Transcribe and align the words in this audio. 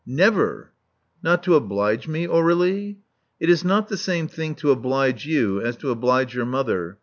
Never." 0.03 0.71
"Not 1.21 1.43
to 1.43 1.53
oblige 1.53 2.07
me, 2.07 2.25
Aur^lie?" 2.25 2.95
"It 3.39 3.51
is 3.51 3.63
not 3.63 3.87
^the 3.87 3.99
same 3.99 4.27
thing 4.27 4.55
to 4.55 4.71
oblige 4.71 5.27
you 5.27 5.61
as 5.61 5.77
to 5.77 5.91
oblige 5.91 6.33
your 6.33 6.47
mother. 6.47 6.97